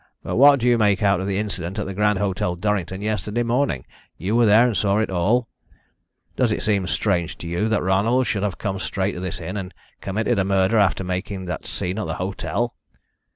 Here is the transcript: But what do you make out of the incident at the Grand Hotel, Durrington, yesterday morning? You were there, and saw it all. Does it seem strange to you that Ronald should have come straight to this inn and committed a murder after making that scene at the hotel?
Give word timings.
But 0.23 0.35
what 0.37 0.59
do 0.59 0.65
you 0.65 0.79
make 0.79 1.03
out 1.03 1.19
of 1.19 1.27
the 1.27 1.37
incident 1.37 1.77
at 1.77 1.85
the 1.85 1.93
Grand 1.93 2.17
Hotel, 2.17 2.55
Durrington, 2.55 3.03
yesterday 3.03 3.43
morning? 3.43 3.85
You 4.17 4.35
were 4.35 4.47
there, 4.47 4.65
and 4.65 4.75
saw 4.75 4.97
it 4.97 5.11
all. 5.11 5.47
Does 6.35 6.51
it 6.51 6.63
seem 6.63 6.87
strange 6.87 7.37
to 7.37 7.45
you 7.45 7.69
that 7.69 7.83
Ronald 7.83 8.25
should 8.25 8.41
have 8.41 8.57
come 8.57 8.79
straight 8.79 9.11
to 9.11 9.19
this 9.19 9.39
inn 9.39 9.57
and 9.57 9.75
committed 10.01 10.39
a 10.39 10.43
murder 10.43 10.79
after 10.79 11.03
making 11.03 11.45
that 11.45 11.67
scene 11.67 11.99
at 11.99 12.07
the 12.07 12.15
hotel? 12.15 12.73